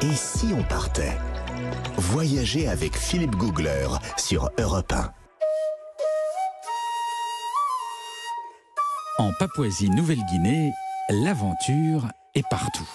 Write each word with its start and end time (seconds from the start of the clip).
Et 0.00 0.14
si 0.14 0.54
on 0.56 0.62
partait 0.62 1.18
Voyager 1.96 2.68
avec 2.68 2.96
Philippe 2.96 3.34
Googler 3.34 3.88
sur 4.16 4.48
Europe 4.56 4.92
1. 4.92 5.12
En 9.18 9.32
Papouasie-Nouvelle-Guinée, 9.40 10.72
l'aventure 11.10 12.06
est 12.36 12.48
partout. 12.48 12.88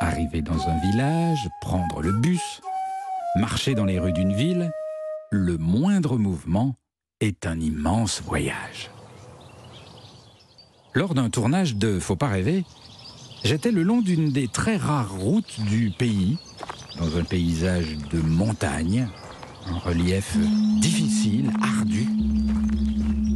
Arriver 0.00 0.40
dans 0.40 0.68
un 0.68 0.78
village, 0.78 1.46
prendre 1.60 2.00
le 2.00 2.12
bus, 2.12 2.62
marcher 3.36 3.74
dans 3.74 3.84
les 3.84 3.98
rues 3.98 4.14
d'une 4.14 4.32
ville, 4.32 4.72
le 5.30 5.58
moindre 5.58 6.16
mouvement 6.16 6.76
est 7.20 7.46
un 7.46 7.60
immense 7.60 8.22
voyage. 8.22 8.90
Lors 10.94 11.12
d'un 11.12 11.28
tournage 11.28 11.76
de 11.76 12.00
Faut 12.00 12.16
pas 12.16 12.28
rêver, 12.28 12.64
j'étais 13.44 13.70
le 13.70 13.82
long 13.82 14.00
d'une 14.00 14.30
des 14.30 14.48
très 14.48 14.76
rares 14.76 15.14
routes 15.14 15.60
du 15.68 15.90
pays, 15.90 16.38
dans 16.98 17.16
un 17.16 17.24
paysage 17.24 17.96
de 18.10 18.20
montagne, 18.20 19.08
un 19.66 19.78
relief 19.78 20.36
difficile, 20.80 21.50
ardu. 21.62 22.06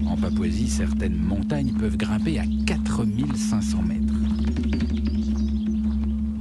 En 0.06 0.16
Papouasie, 0.16 0.68
certaines 0.68 1.16
montagnes 1.16 1.72
peuvent 1.72 1.96
grimper 1.96 2.38
à 2.38 2.44
4500 2.66 3.82
mètres. 3.82 4.14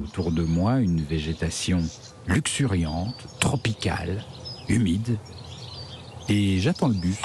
Autour 0.03 0.31
de 0.31 0.43
moi, 0.43 0.79
une 0.79 1.01
végétation 1.01 1.81
luxuriante, 2.27 3.15
tropicale, 3.39 4.23
humide, 4.67 5.17
et 6.29 6.59
j'attends 6.59 6.89
le 6.89 6.95
bus. 6.95 7.21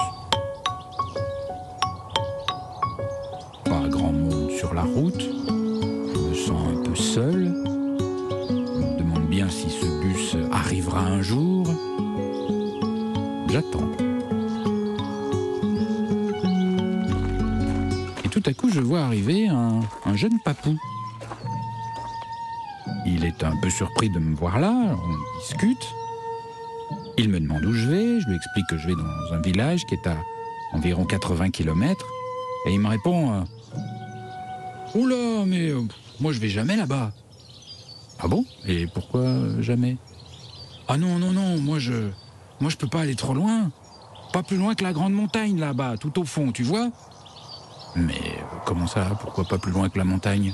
Pas 3.65 3.87
grand 3.89 4.13
monde 4.13 4.51
sur 4.51 4.73
la 4.73 4.83
route, 4.83 5.29
seul, 6.95 7.53
je 8.49 8.53
me 8.53 8.99
demande 8.99 9.27
bien 9.27 9.49
si 9.49 9.69
ce 9.69 9.85
bus 10.01 10.35
arrivera 10.51 11.01
un 11.01 11.21
jour. 11.21 11.65
J'attends. 13.49 13.89
Et 18.23 18.29
tout 18.29 18.43
à 18.45 18.53
coup, 18.53 18.69
je 18.69 18.79
vois 18.79 19.01
arriver 19.01 19.47
un, 19.47 19.81
un 20.05 20.15
jeune 20.15 20.39
papou. 20.43 20.77
Il 23.05 23.25
est 23.25 23.43
un 23.43 23.55
peu 23.61 23.69
surpris 23.69 24.09
de 24.09 24.19
me 24.19 24.35
voir 24.35 24.59
là, 24.59 24.73
on 24.73 25.39
discute. 25.39 25.95
Il 27.17 27.29
me 27.29 27.39
demande 27.39 27.65
où 27.65 27.73
je 27.73 27.87
vais, 27.87 28.19
je 28.19 28.27
lui 28.27 28.35
explique 28.35 28.67
que 28.67 28.77
je 28.77 28.87
vais 28.87 28.95
dans 28.95 29.33
un 29.33 29.41
village 29.41 29.85
qui 29.85 29.95
est 29.95 30.07
à 30.07 30.17
environ 30.73 31.05
80 31.05 31.49
km, 31.49 32.05
et 32.65 32.73
il 32.73 32.79
me 32.79 32.89
répond 32.89 33.33
euh, 33.33 33.41
Oula, 34.95 35.45
mais 35.45 35.69
euh, 35.69 35.81
moi 36.19 36.31
je 36.31 36.39
vais 36.39 36.49
jamais 36.49 36.75
là-bas. 36.75 37.11
Ah 38.19 38.27
bon? 38.27 38.45
Et 38.65 38.87
pourquoi 38.87 39.23
jamais? 39.59 39.97
Ah 40.87 40.97
non, 40.97 41.19
non, 41.19 41.31
non, 41.31 41.57
moi 41.59 41.79
je. 41.79 42.09
Moi 42.59 42.71
je 42.71 42.77
peux 42.77 42.87
pas 42.87 43.01
aller 43.01 43.15
trop 43.15 43.33
loin. 43.33 43.71
Pas 44.33 44.43
plus 44.43 44.57
loin 44.57 44.75
que 44.75 44.83
la 44.83 44.93
grande 44.93 45.13
montagne 45.13 45.59
là-bas, 45.59 45.97
tout 45.97 46.19
au 46.19 46.25
fond, 46.25 46.51
tu 46.51 46.63
vois? 46.63 46.89
Mais 47.95 48.21
comment 48.65 48.87
ça? 48.87 49.05
Pourquoi 49.21 49.45
pas 49.45 49.57
plus 49.57 49.71
loin 49.71 49.89
que 49.89 49.97
la 49.97 50.03
montagne? 50.03 50.53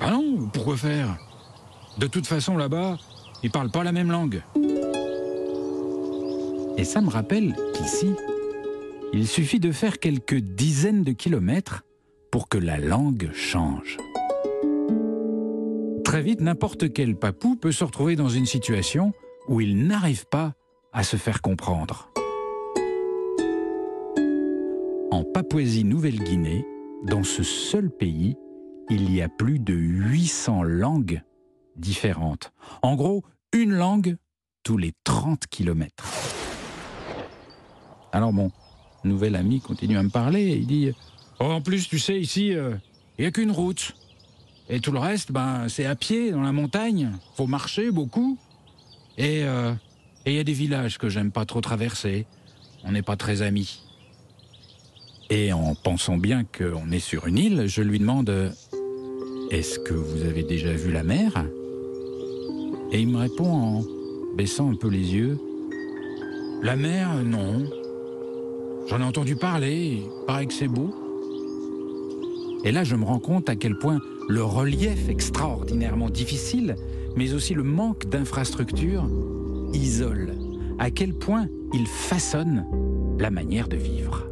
Bah 0.00 0.10
non, 0.10 0.48
pourquoi 0.52 0.76
faire? 0.76 1.16
De 1.98 2.06
toute 2.06 2.26
façon 2.26 2.56
là-bas, 2.56 2.96
ils 3.42 3.50
parlent 3.50 3.70
pas 3.70 3.84
la 3.84 3.92
même 3.92 4.10
langue. 4.10 4.42
Et 6.78 6.84
ça 6.84 7.00
me 7.00 7.10
rappelle 7.10 7.54
qu'ici, 7.74 8.14
il 9.12 9.28
suffit 9.28 9.60
de 9.60 9.72
faire 9.72 9.98
quelques 9.98 10.38
dizaines 10.38 11.04
de 11.04 11.12
kilomètres 11.12 11.84
pour 12.30 12.48
que 12.48 12.58
la 12.58 12.78
langue 12.78 13.30
change. 13.34 13.98
Très 16.12 16.20
vite, 16.20 16.42
n'importe 16.42 16.92
quel 16.92 17.16
papou 17.16 17.56
peut 17.56 17.72
se 17.72 17.84
retrouver 17.84 18.16
dans 18.16 18.28
une 18.28 18.44
situation 18.44 19.14
où 19.48 19.62
il 19.62 19.86
n'arrive 19.86 20.26
pas 20.26 20.52
à 20.92 21.04
se 21.04 21.16
faire 21.16 21.40
comprendre. 21.40 22.10
En 25.10 25.24
Papouasie-Nouvelle-Guinée, 25.24 26.66
dans 27.06 27.24
ce 27.24 27.42
seul 27.42 27.88
pays, 27.88 28.36
il 28.90 29.10
y 29.10 29.22
a 29.22 29.30
plus 29.30 29.58
de 29.58 29.72
800 29.72 30.64
langues 30.64 31.22
différentes. 31.76 32.52
En 32.82 32.94
gros, 32.94 33.22
une 33.54 33.72
langue 33.72 34.18
tous 34.64 34.76
les 34.76 34.92
30 35.04 35.46
kilomètres. 35.46 36.04
Alors 38.12 38.34
mon 38.34 38.52
nouvel 39.02 39.34
ami 39.34 39.62
continue 39.62 39.96
à 39.96 40.02
me 40.02 40.10
parler 40.10 40.42
et 40.42 40.56
il 40.58 40.66
dit 40.66 40.92
oh, 41.40 41.44
En 41.44 41.62
plus, 41.62 41.88
tu 41.88 41.98
sais, 41.98 42.20
ici, 42.20 42.48
il 42.48 42.78
n'y 43.18 43.24
a 43.24 43.30
qu'une 43.30 43.50
route. 43.50 43.94
Et 44.72 44.80
tout 44.80 44.90
le 44.90 44.98
reste, 44.98 45.32
ben, 45.32 45.68
c'est 45.68 45.84
à 45.84 45.94
pied, 45.94 46.30
dans 46.30 46.40
la 46.40 46.50
montagne. 46.50 47.10
faut 47.36 47.46
marcher 47.46 47.90
beaucoup. 47.90 48.38
Et 49.18 49.44
euh, 49.44 49.74
il 50.24 50.32
y 50.32 50.38
a 50.38 50.44
des 50.44 50.54
villages 50.54 50.96
que 50.96 51.10
j'aime 51.10 51.30
pas 51.30 51.44
trop 51.44 51.60
traverser. 51.60 52.24
On 52.82 52.92
n'est 52.92 53.02
pas 53.02 53.16
très 53.16 53.42
amis. 53.42 53.82
Et 55.28 55.52
en 55.52 55.74
pensant 55.74 56.16
bien 56.16 56.44
qu'on 56.44 56.90
est 56.90 57.00
sur 57.00 57.26
une 57.26 57.36
île, 57.36 57.66
je 57.66 57.82
lui 57.82 57.98
demande 57.98 58.54
Est-ce 59.50 59.78
que 59.78 59.92
vous 59.92 60.22
avez 60.22 60.42
déjà 60.42 60.72
vu 60.72 60.90
la 60.90 61.02
mer? 61.02 61.44
Et 62.92 63.00
il 63.02 63.08
me 63.08 63.18
répond 63.18 63.52
en 63.52 63.82
baissant 64.38 64.72
un 64.72 64.76
peu 64.76 64.88
les 64.88 65.14
yeux 65.14 65.38
La 66.62 66.76
mer, 66.76 67.12
non. 67.22 67.68
J'en 68.88 69.00
ai 69.00 69.04
entendu 69.04 69.36
parler, 69.36 70.02
il 70.02 70.26
paraît 70.26 70.46
que 70.46 70.54
c'est 70.54 70.66
beau. 70.66 71.01
Et 72.64 72.72
là, 72.72 72.84
je 72.84 72.94
me 72.94 73.04
rends 73.04 73.18
compte 73.18 73.48
à 73.48 73.56
quel 73.56 73.76
point 73.76 74.00
le 74.28 74.42
relief 74.42 75.08
extraordinairement 75.08 76.08
difficile, 76.08 76.76
mais 77.16 77.34
aussi 77.34 77.54
le 77.54 77.64
manque 77.64 78.08
d'infrastructures, 78.08 79.08
isole. 79.72 80.34
À 80.78 80.90
quel 80.90 81.14
point 81.14 81.48
il 81.74 81.86
façonne 81.86 82.64
la 83.18 83.30
manière 83.30 83.68
de 83.68 83.76
vivre. 83.76 84.26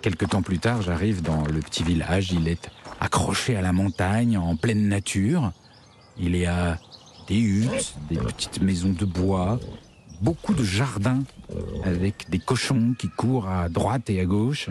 Quelque 0.00 0.24
temps 0.24 0.42
plus 0.42 0.58
tard, 0.58 0.80
j'arrive 0.82 1.22
dans 1.22 1.44
le 1.46 1.60
petit 1.60 1.82
village. 1.82 2.32
Il 2.32 2.48
est 2.48 2.70
accroché 3.00 3.56
à 3.56 3.60
la 3.60 3.72
montagne, 3.72 4.38
en 4.38 4.56
pleine 4.56 4.88
nature. 4.88 5.52
Il 6.18 6.36
y 6.36 6.46
a 6.46 6.78
des 7.26 7.38
huttes, 7.38 7.94
des 8.08 8.16
petites 8.16 8.62
maisons 8.62 8.94
de 8.98 9.04
bois, 9.04 9.60
beaucoup 10.22 10.54
de 10.54 10.64
jardins 10.64 11.22
avec 11.84 12.30
des 12.30 12.38
cochons 12.38 12.94
qui 12.98 13.08
courent 13.08 13.48
à 13.48 13.68
droite 13.68 14.08
et 14.08 14.20
à 14.20 14.24
gauche. 14.24 14.70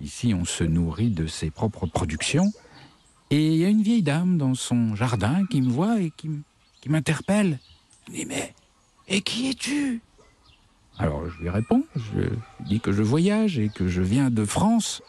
Ici, 0.00 0.34
on 0.34 0.44
se 0.44 0.64
nourrit 0.64 1.10
de 1.10 1.26
ses 1.26 1.50
propres 1.50 1.86
productions. 1.86 2.52
Et 3.30 3.54
il 3.54 3.56
y 3.56 3.64
a 3.64 3.68
une 3.68 3.82
vieille 3.82 4.02
dame 4.02 4.38
dans 4.38 4.54
son 4.54 4.94
jardin 4.94 5.44
qui 5.46 5.60
me 5.62 5.70
voit 5.70 6.00
et 6.00 6.12
qui, 6.16 6.30
m'interpelle. 6.88 7.58
Elle 8.06 8.12
me 8.12 8.18
dit 8.18 8.26
Mais, 8.26 8.54
et 9.08 9.20
qui 9.22 9.50
es-tu? 9.50 10.00
Alors 10.98 11.28
je 11.28 11.42
lui 11.42 11.50
réponds, 11.50 11.82
je 11.96 12.22
dis 12.60 12.80
que 12.80 12.92
je 12.92 13.02
voyage 13.02 13.58
et 13.58 13.68
que 13.68 13.88
je 13.88 14.00
viens 14.00 14.30
de 14.30 14.44
France. 14.44 15.02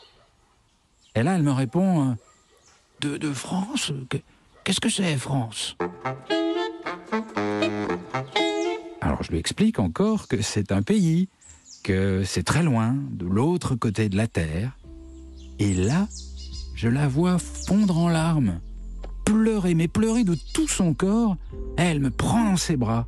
Et 1.15 1.23
là, 1.23 1.35
elle 1.35 1.43
me 1.43 1.51
répond 1.51 2.11
euh, 3.03 3.17
De, 3.17 3.31
France? 3.31 3.93
Que- 4.09 4.17
Qu'est-ce 4.63 4.81
que 4.81 4.89
c'est, 4.89 5.15
France? 5.17 5.77
Alors 8.99 9.23
je 9.23 9.31
lui 9.31 9.37
explique 9.37 9.79
encore 9.79 10.27
que 10.27 10.41
c'est 10.41 10.71
un 10.71 10.81
pays, 10.81 11.29
que 11.83 12.23
c'est 12.23 12.43
très 12.43 12.63
loin, 12.63 12.95
de 13.11 13.25
l'autre 13.25 13.75
côté 13.75 14.09
de 14.09 14.17
la 14.17 14.27
Terre. 14.27 14.77
Et 15.59 15.73
là, 15.73 16.07
je 16.75 16.87
la 16.87 17.07
vois 17.07 17.37
fondre 17.39 17.97
en 17.97 18.09
larmes, 18.09 18.59
pleurer, 19.25 19.73
mais 19.73 19.87
pleurer 19.87 20.23
de 20.23 20.35
tout 20.53 20.67
son 20.67 20.93
corps. 20.93 21.37
Elle 21.77 21.99
me 21.99 22.11
prend 22.11 22.51
dans 22.51 22.57
ses 22.57 22.77
bras. 22.77 23.07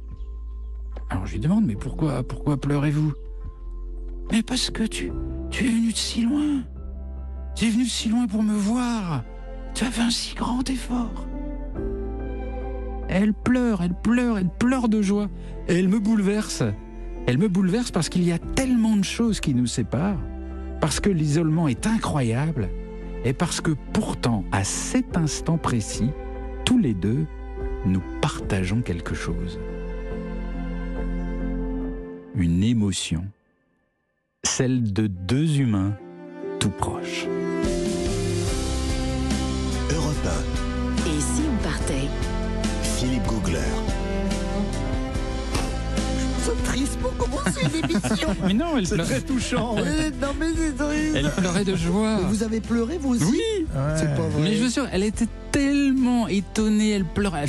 Alors 1.09 1.25
je 1.25 1.33
lui 1.33 1.39
demande, 1.39 1.65
mais 1.65 1.75
pourquoi, 1.75 2.23
pourquoi 2.23 2.57
pleurez-vous? 2.57 3.13
Mais 4.31 4.43
parce 4.43 4.69
que 4.69 4.83
tu, 4.83 5.11
tu 5.49 5.65
es 5.65 5.69
venu 5.69 5.91
de 5.91 5.97
si 5.97 6.21
loin. 6.21 6.63
Tu 7.55 7.65
es 7.65 7.69
venu 7.69 7.83
de 7.83 7.89
si 7.89 8.09
loin 8.09 8.27
pour 8.27 8.43
me 8.43 8.55
voir. 8.55 9.23
Tu 9.73 9.83
as 9.83 9.91
fait 9.91 10.01
un 10.01 10.09
si 10.09 10.35
grand 10.35 10.67
effort. 10.69 11.27
Elle 13.07 13.33
pleure, 13.33 13.81
elle 13.81 13.95
pleure, 13.95 14.37
elle 14.37 14.49
pleure 14.49 14.87
de 14.87 15.01
joie. 15.01 15.29
Et 15.67 15.75
elle 15.79 15.89
me 15.89 15.99
bouleverse. 15.99 16.63
Elle 17.29 17.37
me 17.37 17.47
bouleverse 17.47 17.91
parce 17.91 18.09
qu'il 18.09 18.23
y 18.23 18.31
a 18.31 18.39
tellement 18.39 18.97
de 18.97 19.03
choses 19.03 19.39
qui 19.39 19.53
nous 19.53 19.67
séparent, 19.67 20.17
parce 20.81 20.99
que 20.99 21.11
l'isolement 21.11 21.67
est 21.67 21.85
incroyable, 21.85 22.69
et 23.23 23.33
parce 23.33 23.61
que 23.61 23.69
pourtant, 23.93 24.45
à 24.51 24.63
cet 24.63 25.15
instant 25.15 25.59
précis, 25.59 26.09
tous 26.65 26.79
les 26.79 26.95
deux, 26.95 27.27
nous 27.85 28.01
partageons 28.19 28.81
quelque 28.81 29.13
chose. 29.13 29.59
Une 32.33 32.63
émotion, 32.63 33.27
celle 34.41 34.91
de 34.91 35.05
deux 35.05 35.59
humains 35.59 35.93
tout 36.59 36.71
proches. 36.71 37.27
Europe 39.91 40.15
Et 41.05 41.21
si 41.21 41.43
on 41.47 41.63
partait? 41.63 42.07
1, 42.81 42.83
Philippe 42.83 43.27
Googler. 43.27 43.59
C'est 46.41 46.63
triste 46.63 46.97
pour 46.99 47.15
commencer 47.17 47.61
l'émission. 47.73 48.35
Mais 48.45 48.53
non, 48.53 48.77
elle, 48.77 48.87
C'est 48.87 48.97
très 48.97 49.21
touchant. 49.21 49.75
ouais. 49.75 49.81
Eh, 50.07 50.11
non 50.21 50.29
mais 50.39 50.47
c'est 50.55 50.75
triste. 50.77 51.15
elle 51.15 51.31
pleurait 51.31 51.65
de 51.65 51.75
joie. 51.75 52.17
Vous 52.29 52.43
avez 52.43 52.59
pleuré 52.61 52.97
vous 52.99 53.15
aussi 53.15 53.23
Oui, 53.25 53.65
C'est 53.97 54.15
pas 54.15 54.21
vrai. 54.21 54.41
mais 54.41 54.53
je 54.55 54.59
vous 54.61 54.67
assure, 54.67 54.87
elle 54.91 55.03
était 55.03 55.27
tellement 55.51 55.78
tellement 55.99 56.27
étonnée, 56.27 56.89
elle 56.91 57.05
pleurait. 57.05 57.45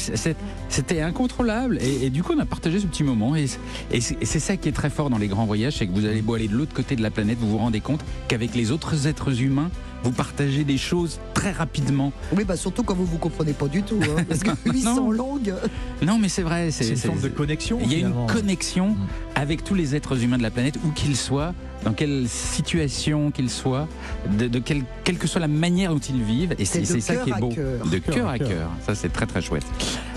C'était 0.68 1.00
incontrôlable. 1.00 1.78
Et, 1.80 2.06
et 2.06 2.10
du 2.10 2.22
coup, 2.22 2.32
on 2.36 2.38
a 2.40 2.44
partagé 2.46 2.80
ce 2.80 2.86
petit 2.86 3.04
moment. 3.04 3.36
Et, 3.36 3.46
et 3.92 4.00
c'est 4.00 4.40
ça 4.40 4.56
qui 4.56 4.68
est 4.68 4.72
très 4.72 4.90
fort 4.90 5.10
dans 5.10 5.18
les 5.18 5.28
grands 5.28 5.46
voyages, 5.46 5.76
c'est 5.78 5.86
que 5.86 5.92
vous 5.92 6.04
allez 6.04 6.22
beau 6.22 6.34
aller 6.34 6.48
de 6.48 6.54
l'autre 6.56 6.74
côté 6.74 6.96
de 6.96 7.02
la 7.02 7.10
planète, 7.10 7.38
vous 7.40 7.50
vous 7.50 7.58
rendez 7.58 7.80
compte 7.80 8.04
qu'avec 8.28 8.54
les 8.54 8.70
autres 8.72 9.06
êtres 9.06 9.42
humains, 9.42 9.70
vous 10.02 10.12
partagez 10.12 10.64
des 10.64 10.78
choses 10.78 11.20
très 11.34 11.52
rapidement. 11.52 12.12
Oui, 12.34 12.44
bah 12.44 12.56
surtout 12.56 12.82
quand 12.82 12.94
vous 12.94 13.04
vous 13.04 13.18
comprenez 13.18 13.52
pas 13.52 13.68
du 13.68 13.82
tout. 13.82 13.98
hein, 14.02 14.24
parce 14.28 14.40
que 14.40 14.50
800 14.64 14.94
Non. 14.96 15.10
langues. 15.12 15.54
Non, 16.02 16.18
mais 16.18 16.28
c'est 16.28 16.42
vrai. 16.42 16.70
C'est 16.70 16.88
une 16.88 16.96
forme 16.96 17.20
de 17.20 17.28
connexion. 17.28 17.78
Il 17.82 17.92
y 17.92 17.96
a 18.02 18.08
une 18.08 18.26
connexion 18.26 18.90
Mm. 18.90 18.96
avec 19.34 19.62
tous 19.62 19.74
les 19.74 19.94
êtres 19.94 20.22
humains 20.24 20.38
de 20.38 20.42
la 20.42 20.50
planète, 20.50 20.76
où 20.84 20.90
qu'ils 20.90 21.16
soient, 21.16 21.54
dans 21.84 21.92
quelle 21.92 22.28
situation 22.28 23.30
qu'ils 23.30 23.50
soient, 23.50 23.88
de, 24.38 24.48
de 24.48 24.58
quelle, 24.58 24.82
quelle 25.04 25.18
que 25.18 25.26
soit 25.26 25.40
la 25.40 25.48
manière 25.48 25.92
dont 25.92 25.98
ils 25.98 26.22
vivent. 26.22 26.54
Et 26.58 26.64
c'est 26.64 26.84
ça 26.84 27.16
qui 27.16 27.30
est 27.30 27.40
beau. 27.40 27.48
cœur. 27.48 27.86
De 27.86 27.98
Cœur 27.98 28.14
cœur 28.14 28.28
à 28.28 28.38
cœur. 28.38 28.70
Ça, 28.86 28.94
c'est 28.94 29.08
très 29.10 29.26
très 29.26 29.40
chouette. 29.42 29.64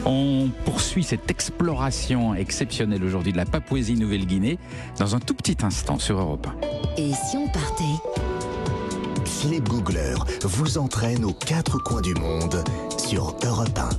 On 0.06 0.50
poursuit 0.66 1.04
cette 1.04 1.30
exploration 1.32 2.36
exceptionnelle 2.36 3.04
aujourd'hui 3.04 3.32
de 3.32 3.38
la 3.38 3.46
Papouasie-Nouvelle-Guinée 3.46 4.60
dans 5.00 5.16
un 5.16 5.20
tout 5.20 5.34
petit 5.34 5.58
instant 5.64 6.00
sur 6.00 6.20
Europe 6.20 6.48
1. 6.98 7.02
Et 7.02 7.12
si 7.14 7.38
on 7.38 7.48
partait? 7.48 7.84
Philippe 9.26 9.70
Googler 9.70 10.16
vous 10.44 10.78
entraîne 10.78 11.26
aux 11.26 11.34
quatre 11.34 11.78
coins 11.80 12.02
du 12.02 12.14
monde 12.16 12.64
sur 12.98 13.36
Europe 13.46 13.78
1. 13.78 13.90